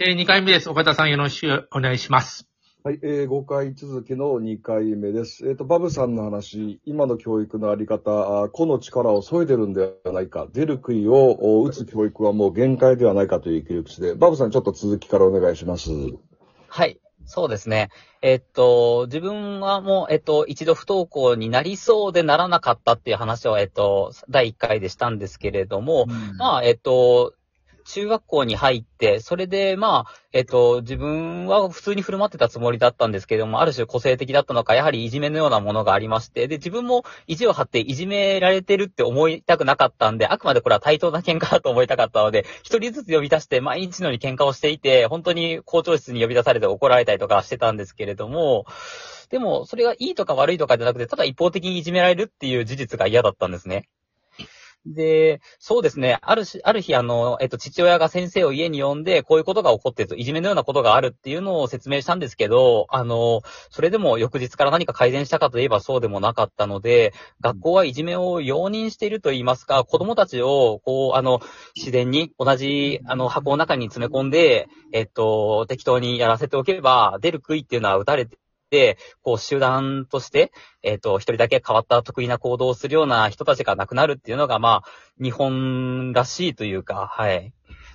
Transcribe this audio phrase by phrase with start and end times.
[0.00, 0.68] えー、2回目です。
[0.68, 2.48] 岡田さんよろしくお願いします。
[2.82, 5.48] はい、えー、5回続きの2回目です。
[5.48, 15.90] えっ、と、バブさんの話、今の教育のあり方、個の力を削いでるんではないか、出る杭をお打つ教育はもう限界ではないかという切り口で、バブさんちょっと続きからお願いします。
[16.66, 16.98] はい。
[17.24, 17.90] そうですね。
[18.20, 26.06] えっと、自分はもう、えっと、一度不登校になりそうでならなかったっていう話を、えっと、第1回でしたんですけれども、
[26.36, 27.34] まあ、えっと、
[27.84, 48.64] 中学校に入って、それで、まあ、えっと、自分は普通に振る舞ってたつもりだったんですけれども、ある種個性的だったのか、やはりいじめのようなものがありまして、で、自分も意地を張っていじめられてるって思いたくなかったんで、あくまでこれは対等な喧嘩だと思いたかったので、一人ずつ呼び出して毎日のように喧嘩をしていて、本当に校長室に呼び出されて怒られたりとかしてたんですけれども、
[49.28, 53.88] でも、それがいいとか悪いとかじゃなくて、ただ一方的にいじめられるっていう事実が嫌だったんですね。
[54.86, 56.18] で、そうですね。
[56.20, 71.40] あるし、ある日、あの、えっと、父親が先生を家に呼んで、こういうことが起こってると、いじめのようなことがあるっていうのを説明したんですけど、あの、それでも翌日から何か改善したかといえばそうでもなかったので、学校はいじめを容認していると言いますか、子供たちを、こう、あの、
[71.74, 78.36] 自然に同じ、あの、箱の中に詰め込んで、えっと、適当にやらせておけば、出る杭っていうのは打たれて、
[79.22, 87.52] こう集団として、えっ、と、一人だけ変わった得意な行動をするような人たちが亡くなるっていうのが、まあ、日本らしいというか、はい。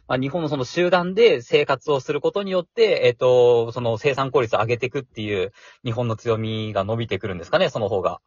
[0.08, 5.52] まあ、日本のその集団で生活をすることによって、えっ、と、その生産効率を上げていくっていう、
[5.84, 8.20] 日本の強みが伸びてくるんですかね、その方が。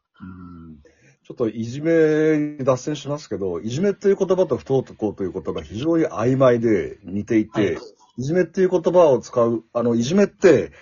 [1.24, 7.78] ちょっといじめに脱線しますけど、いじめっていう言葉と不登校という言葉が非常に曖昧で似ていて、はい
[8.18, 10.72] い、じめっていう言葉を使う、あの、いじめって、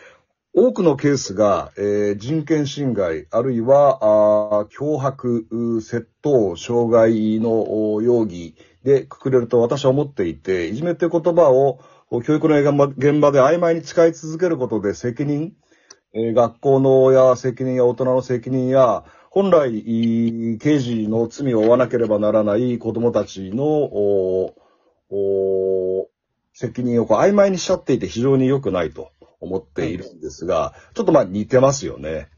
[0.53, 5.47] 多くのケースが、えー人権侵害、あるいは、あ脅迫、
[5.81, 11.79] 窃盗、傷害の容疑でくくれると私は思っていて、いじめっていう言葉を
[12.25, 15.53] 教育の現場で曖昧に使い続けることで責任、
[16.15, 19.85] えー学校の親責任や大人の責任や、本来、
[20.61, 24.57] 刑事の罪を負わなければならない子供たちの、お
[25.13, 26.09] お
[26.53, 29.13] 責任をこう曖昧にしちゃっていて非常に良くないと。
[29.41, 32.29] 思っているんですが、ちょっとまあ似てますよね。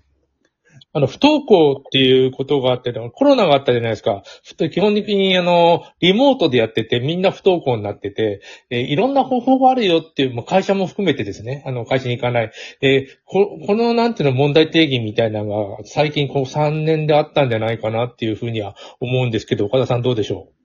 [0.95, 4.23] あの、不登校っていうことがあって、コロナがあったじゃないですか。
[4.71, 12.53] 基本的に、あの、リモートでやってて、みんな不登校になってて、えーいろんな方法があるよっていう、まあ、会社も含めてですね、あの、会社に行かない。
[12.83, 20.62] えーここの、なんていうの、問題定義みたいなのが、最近、この3年であったんじゃないかなっていうふうには思うんですけど、岡田さんどうでしょう？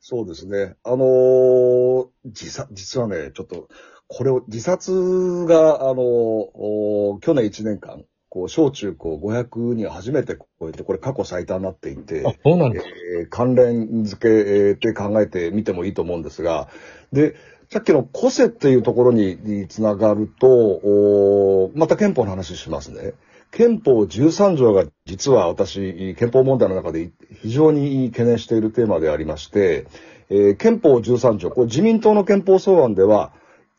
[0.00, 0.76] そうですね。
[0.84, 3.68] あのー自殺、実はね、ちょっと、
[4.06, 12.80] これを、自殺が、あのーお去年1年間、こう、小中高500人初めて超えて、これ過去最多になっていて、うあ、そうなんだ。
[12.80, 16.68] えー関連付けて考えてみてもいいと思うんですが、
[17.12, 17.34] で、
[17.70, 23.14] さっきの個性っていうところににつながると、おーまた憲法の話しますね。
[23.50, 27.10] 憲法13条が実は私、憲法問題の中で
[27.42, 29.86] 非常に懸念しているテーマでありまして、
[30.30, 33.32] えー憲法13条、これ自民党の憲法草案では、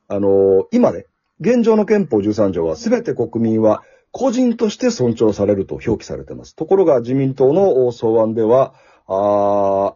[0.08, 1.06] あのー今ね、
[1.40, 6.56] 現状の憲法13条は全て国民は個人として尊重されると表記されています。
[6.56, 8.74] ところが自民党の草案では、
[9.08, 9.94] あ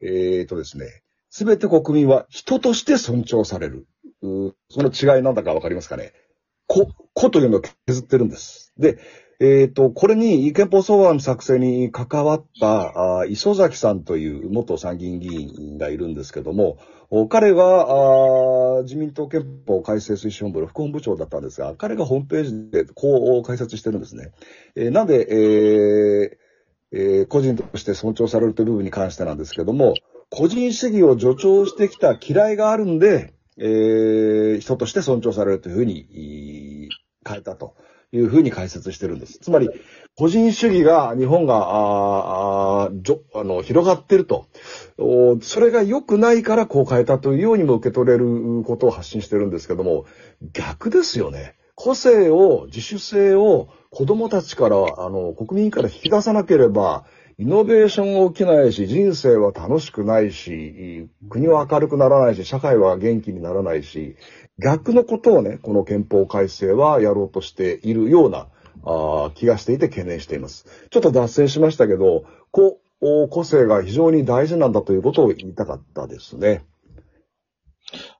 [0.00, 3.86] えーとですね、全て国民は人として尊重される。
[4.22, 6.12] その違いなんだかわかりますかね？
[6.74, 8.72] 個、個というのを削ってるんです。
[8.78, 8.98] で、
[9.40, 16.78] えっ、と、これに憲法草案作成に関わった、あ磯崎さんという元参議院議員がいるんですけども、
[17.28, 24.32] 彼は、あ自民党憲法改正推進本部の副本部長だったんですが、彼がホームページでこう解説してるんですね。
[24.74, 29.94] えーなんで、えーえー個人として尊重されるという部分に関してなんですけども、
[30.30, 36.88] 個人主義を助長してきた嫌いがあるんで、えー人として尊重されるというふうに
[37.26, 37.74] 変えたと
[38.12, 39.38] いうふうに解説してるんです。
[39.40, 39.68] つまり、
[40.16, 42.90] 個人主義が日本が、ああ
[43.34, 44.46] あの、広がってると。
[44.98, 50.04] おそれが良くないからこう変えたというようにも受け取れることを発信してるんですけども、
[50.52, 51.56] 逆ですよね。
[51.74, 57.04] 個性を、自主性を子供たちから、あの、国民から引き出さなければ、
[57.36, 64.16] イノベーション起きないし、人生は楽しくないし、国は明るくならないし、社会は元気にならないし、
[64.58, 68.46] 逆のことをね、この憲法改正はやろうとしているような
[68.84, 70.66] あ気がしていて懸念しています。
[70.90, 76.64] ちょっと脱線しましたけど、個性が非常に大事なんだということを言いたかったですね。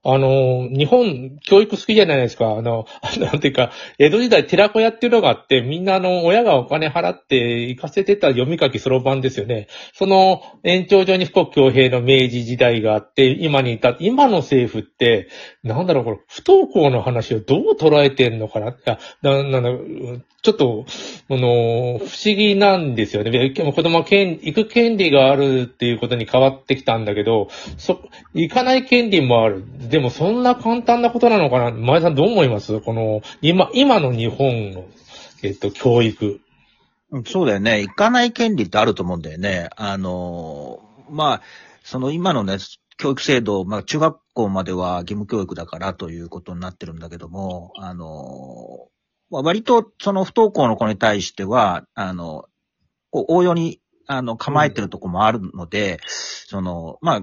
[0.06, 2.50] あの、日本、教育好きじゃないですか。
[2.50, 2.86] あの、
[3.18, 9.68] なんていうか、江戸時代寺子屋っていうのがあって、みんなあの、親がお金払って行かせてた読み書きそろばんですよね。
[9.94, 15.28] その延長上に富国強兵の明治時代があって、今に至って、今の政府って、
[15.62, 18.70] なんだろう、これ、不登校の話をどう捉えてんのかな。
[18.70, 19.70] いや、な、な、な、
[20.44, 20.84] ちょっと、
[21.30, 23.50] あの、不思議なんですよね。
[23.50, 27.48] 子供は権行く権利があるっていうことに変わってきたんだけど、
[27.78, 28.02] そ、
[28.34, 29.64] 行かない権利もある。
[29.94, 31.70] でもそんな簡単なことなのかな？
[31.70, 32.80] 前さんどう思います？
[32.80, 34.86] この、今、今の日本の、
[35.44, 36.40] えっと、教育。
[37.26, 37.80] そうだよね。
[37.82, 39.70] 行かない権利ってあると思うんだよね。
[39.76, 40.80] あの、
[41.10, 41.42] まあ、
[41.84, 42.56] その今のね、
[42.96, 48.88] 教育制度、まあ中学校までは義務教育だからということになってるんだけども、あの、
[49.30, 52.46] ま割とその不登校の子に対しては、あの、
[53.12, 57.22] 応用に、あの、構えてるとこもあるので、その、まあ、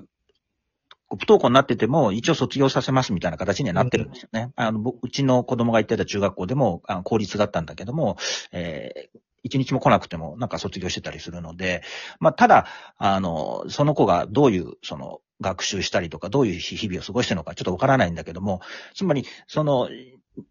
[1.17, 4.51] 不登校になってても、一応卒業させますみたいな形にはなってるんですよね。
[4.55, 8.17] あの、うちの子供が行ってた中学校でも、あの公立だったんだけども、
[8.51, 11.81] えー一日も来なくてもなんか卒業してたりするので、
[12.19, 12.67] まあ、ただ、
[12.97, 18.61] あの、その子がどういう、その、学習したりとか、どういう日々を過ごしてるのかちょっとわからないんだけども、
[18.93, 19.89] つまり、その、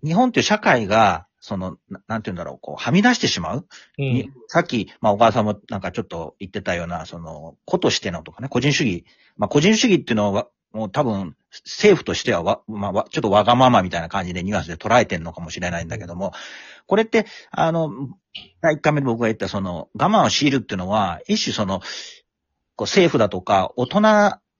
[0.04, 3.66] 日本っていう社会が、その、ななんて言うんだろう、こう、はみ出してしまう？
[3.98, 4.32] にうん。
[4.46, 9.04] さっき、まあ、小川さんもなんかちょっと言ってたような、その、子としてのとかね、個人主義。
[9.36, 11.34] まあ、個人主義っていうのは、もう多分、
[11.64, 16.32] 政府としてはわ、まあ、わちょっとわがままみたいな感じでニュアンスで捉えてるのかもしれないんだけども、
[16.86, 17.90] これって、あの、
[18.60, 21.80] 第1回目で僕が言った、その、我慢を強いるっていうのは、一種その、
[22.76, 24.00] こう政府だとか、大人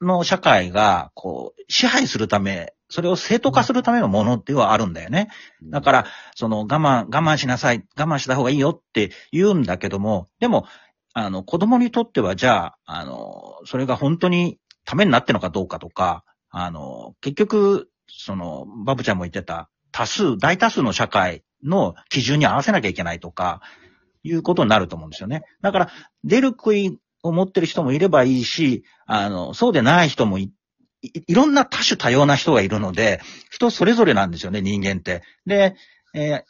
[0.01, 5.29] の社会が、こう、支配するため、それを正当化するためのものっていうのはあるんだよね。
[5.63, 10.67] だから、その我慢、我慢しなさい、我慢した方がいいよって言うんだけども、でも、
[11.15, 23.61] あの、子供にとっては、じゃあ、あの、それが本当にためになってるのかどうかとか、あの、結局、その、バブちゃんも言ってた、多数、大多数の社会の基準に合わせなきゃいけないとか、
[24.23, 25.45] いうことになると思うんですよね。
[25.63, 25.91] だから、
[26.25, 30.53] 出る杭を持ってる人もいればいいし、あの、そうでない人もい、
[31.03, 33.21] いいろんな多種多様な人がいるので、
[33.51, 35.23] 人それぞれなんですよね、人間って。
[35.47, 35.75] で、
[36.15, 36.43] えー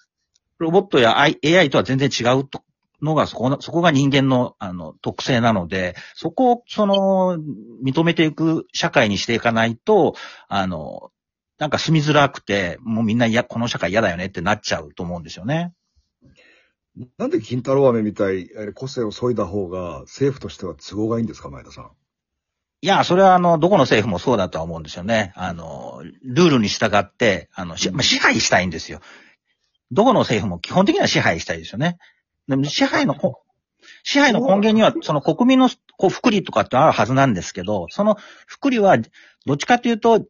[0.59, 2.63] ロボットや AI とは全然違うと
[3.03, 7.39] のが、そこ、そこが人間の、あの、特性なので、そこを、その、
[7.83, 10.15] 認めていく社会にしていかないと、
[10.49, 11.11] あの、
[11.59, 15.73] なんか住みづらくて、もうみんな、いや、この社会嫌だよねってなっちゃうと思うんですよね。
[17.17, 21.91] なんで金太郎飴みたい、個性を削いだ方が政府としては都合がいいんですか、前田さん。
[22.83, 25.33] いや、それはあの、どこの政府もそうだとは思うんですよね。
[25.37, 29.01] あの、ルールに従って、あの、まあ支配したいんですよ。
[29.93, 31.99] どこの政府も基本的には支配したいですよね。
[32.49, 33.17] でも支配の、
[34.03, 35.69] 支配の根源には、その国民の
[35.99, 38.17] こう福利とかってあるはずなんですけど、その
[38.47, 38.97] 福利は、
[39.47, 40.25] どっちかというと、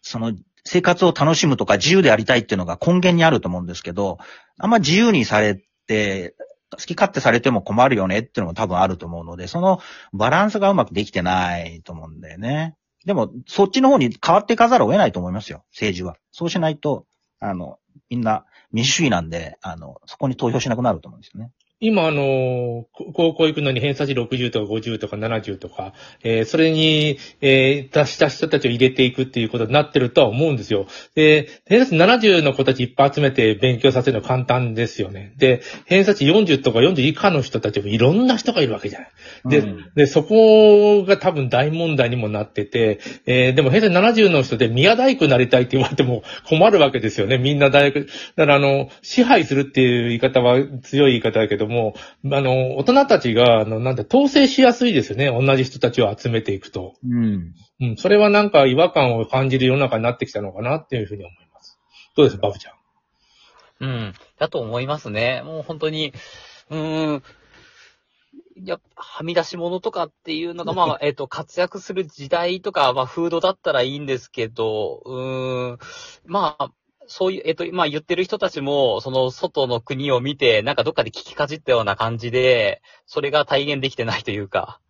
[0.00, 0.32] その、
[0.64, 4.16] 生活を楽しむとか自由でありたいっていうのが根源にあると思うんですけど、
[4.58, 6.34] あんま自由にされて、
[6.76, 9.80] 好き勝手されても困るよねっていうのも多分あると思うので、その
[10.12, 12.76] バランスがうまくできてないと思うんだよね。
[13.04, 16.16] でも、そっちの方に変わっていかざるを得ないと思いますよ、政治は。
[16.32, 17.06] そうしないと、
[17.38, 17.78] あの、
[18.08, 21.52] みんな民主主義なんで、あの、そこに投票しなくなると思うんですよね。
[21.86, 25.92] 今、あの、こ高校行くのに偏差値60とか50とか70とか、
[26.22, 30.86] えーそれに、えー達した人たちを入れていくっていうことになってるとは思うんですよ。
[31.14, 35.34] で、偏差値70の子たちいっぱい集めて勉強させるの簡単ですよね。
[35.36, 39.10] で、偏差値40とか40以下の人たちもいろんな人がいるわけじゃない。
[39.46, 47.36] で、うんで、そこが多分大問題にもなってて、えーでも平成70の人で宮大工になりたいって言われても困るわけですよね。
[47.36, 48.06] みんな大学。
[48.36, 55.26] だからあの、支配するっていう言い方は強い言い方だけども、あの、大人たちが、あの、なんだ、統制しやすいですよね。
[55.26, 56.94] 同じ人たちを集めていくと。
[57.04, 57.54] うん。
[57.80, 61.78] うん、それはなんか違和感を感じる世の中になってきたのかなっていうふうに思います。
[62.16, 62.74] どうですバブちゃん？
[63.80, 64.14] うん。
[64.38, 65.42] だと思いますね。
[65.44, 66.12] もう本当に、
[66.70, 67.22] うーん。
[68.56, 75.78] いや、はみ出し物とかっていうのが、まあ、 えっと、活躍する時代とか、まあ、風土だったらいいんですけど、うーん。
[76.24, 76.70] まあ、
[77.06, 84.80] そういう、えっと、まあ言ってる人たちも、その外の国を見て、なんかどっかで聞きかじったような感じで、それが体現できてないというか、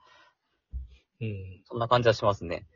[1.20, 1.62] うん。
[1.68, 2.66] そんな感じはしますね。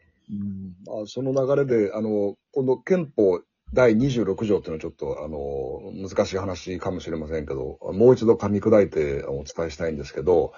[0.88, 3.40] あその流れで、あの、今度憲法
[3.72, 10.52] 第26条っていうのはちょっと、あの、難しい話かもしれませんけど、もう一度噛み砕いてお伝えしたいんですけど、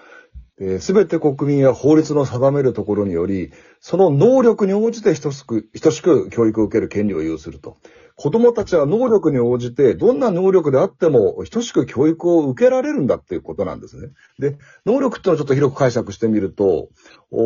[0.78, 3.50] すべて国民や法律の定めるところにより、
[3.80, 7.78] その能力に応じて等しく、等しく教育を受ける権利を有すると。
[8.14, 14.08] 子供たちは能力に応じて、どんな能力であっても、等しく教育を受けられるんだっていうことなんですね。
[14.38, 16.90] で、能力っていうのをちょっと広く解釈してみると、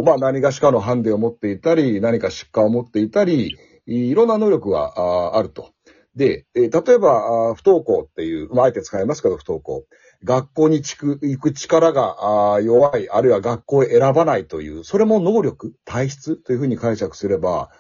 [0.04, 3.56] まあ何がしかのハンデを持っていたり、何か疾患を持っていたり、
[3.86, 5.70] いろんな能力があると。
[6.16, 9.84] で、例えば、不登校っていう、まあ、あえて使いますけど、不登校。
[10.24, 17.70] 学校にく行く力が弱い、あるいは学校を選ばないという、それも能力、体質というふうに解釈すれば、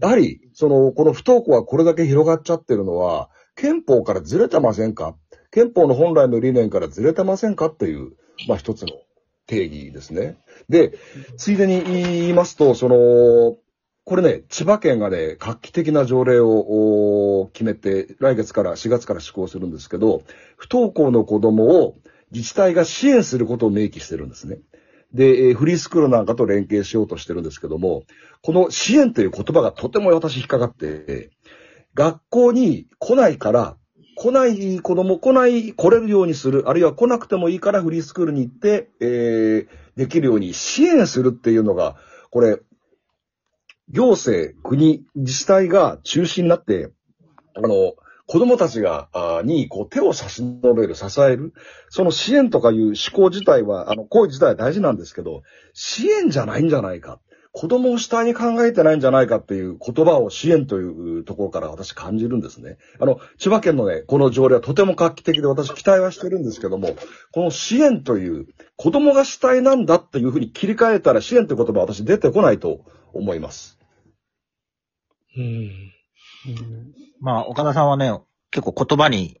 [0.00, 5.16] やはり、その、この不登校がこれだけ広がっちゃってるのは、憲法からずれてませんか？
[5.50, 8.12] 憲法の本来の理念からずれてませんかっていう、
[8.48, 8.92] まあ一つの
[9.46, 10.38] 定義ですね。
[10.68, 10.94] で、
[11.36, 13.56] ついでに言いますと、その、
[14.04, 20.22] これね、千葉県がね、画期的な条例を決めて、来月から、4月から施行するんですけど、
[20.56, 21.96] 不登校の子供を
[22.32, 24.58] 自治体が支援することを明記してるんですね。
[25.12, 28.04] で、フリースクールなんかと連携しようとしてるんですけども、
[28.42, 31.30] この支援という言葉がとても私引っかかって、
[31.94, 33.76] 学校に来ないから、
[34.16, 41.96] 来ない子供、来ない、来れるようにする、あるいは来なくてもいいからフリースクールに行って、えーできるように支援するっていうのが、
[42.30, 42.58] これ、
[43.90, 46.90] 行政、国、自治体が中心になって、
[47.54, 47.94] あの、
[48.26, 51.52] 子供たちが、あに、こう、手を差し伸べる、支える。
[51.88, 55.42] その支援とかいう思考自体は、あの、行為自体は大事なんですけど、
[55.72, 57.18] 支援じゃないんじゃないか。
[57.52, 62.78] 子供を主体に考えてないんじゃないかっていう言葉を支援というところから私感じるんですね。
[63.00, 66.94] あの、千葉県のね、この条例はとても画期的で私期待はしてるんですけども、
[67.32, 72.82] この支援という、子供が主体なんだっていうふうに切り替えたら支援という言葉は私出てこないと
[73.12, 73.79] 思います。
[75.36, 75.92] うん。
[77.20, 78.12] まあ、岡田さんはね、
[78.50, 79.40] 結構言葉に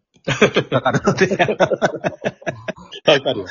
[0.70, 1.66] かかるので、わか
[3.34, 3.44] る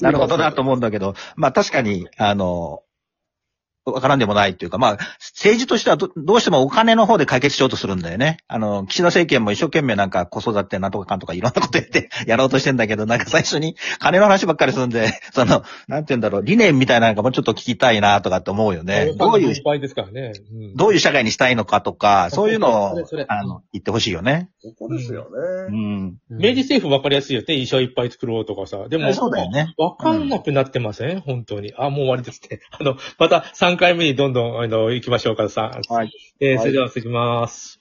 [0.00, 2.82] なるほどなと思うんだけど、まあ確かに、あの、
[3.92, 8.38] わからんでもないっていうか、まあ、政治としてはどどうしてもお金の方で解決しようとするんだよね。
[8.48, 19.12] あの、岸田政権も一生懸命なんか子育てなんとかかんとかいろんなこと言って やろうとしてんだけど、なんか最初に金の話ばっかりするんで、 その、なんて言うんだろう、理念みたいなのがもうちょっと聞きたいなとかって思うよね。
[19.16, 19.54] どういう
[20.12, 20.32] ね。
[20.50, 22.96] うんどういう社会にしたいのかとか、そういうのを
[23.28, 24.50] あの、言ってほしいよね。
[24.62, 25.76] ここですようね。
[25.76, 26.16] ん。
[26.30, 27.54] 明治政府わかりやすいよね。
[27.54, 28.88] 医者いっぱい作ろうとかさ。
[28.88, 29.74] でも、そうだよね。
[29.76, 31.72] わかんなくなってません、本当に。
[31.76, 32.60] あ、もう終わりですね。
[32.70, 35.82] あの、また3回目にどんどん、あの、行きましょうかさん。
[35.92, 36.12] はい。
[36.40, 37.77] えーはいそれでは続きます。